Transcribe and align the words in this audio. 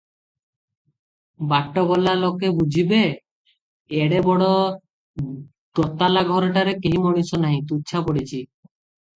ବାଟ 1.51 1.83
ଗଲା 1.91 2.13
ଲୋକେ 2.21 2.49
ବୁଝିବେ, 2.61 3.01
ଏଡେ 3.99 4.23
ବଡ 4.29 4.49
ଦୋତାଲା 5.81 6.27
ଘରଟାରେ 6.33 6.77
କେହି 6.87 7.03
ମଣିଷ 7.07 7.43
ନାହିଁ, 7.45 7.63
ତୁଚ୍ଛା 7.75 8.05
ପଡିଛି। 8.11 8.43